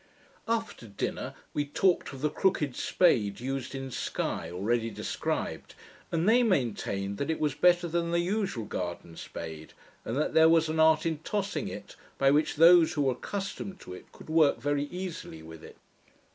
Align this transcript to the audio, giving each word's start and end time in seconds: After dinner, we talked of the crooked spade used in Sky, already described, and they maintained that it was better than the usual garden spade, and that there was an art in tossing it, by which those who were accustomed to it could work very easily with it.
After 0.47 0.87
dinner, 0.87 1.35
we 1.53 1.63
talked 1.63 2.11
of 2.11 2.21
the 2.21 2.31
crooked 2.31 2.75
spade 2.75 3.39
used 3.39 3.75
in 3.75 3.91
Sky, 3.91 4.49
already 4.49 4.89
described, 4.89 5.75
and 6.11 6.27
they 6.27 6.41
maintained 6.41 7.19
that 7.19 7.29
it 7.29 7.39
was 7.39 7.53
better 7.53 7.87
than 7.87 8.09
the 8.09 8.17
usual 8.19 8.65
garden 8.65 9.15
spade, 9.15 9.73
and 10.03 10.17
that 10.17 10.33
there 10.33 10.49
was 10.49 10.69
an 10.69 10.79
art 10.79 11.05
in 11.05 11.19
tossing 11.19 11.67
it, 11.67 11.95
by 12.17 12.31
which 12.31 12.55
those 12.55 12.93
who 12.93 13.03
were 13.03 13.11
accustomed 13.11 13.79
to 13.81 13.93
it 13.93 14.11
could 14.11 14.27
work 14.27 14.59
very 14.59 14.85
easily 14.85 15.43
with 15.43 15.63
it. 15.63 15.77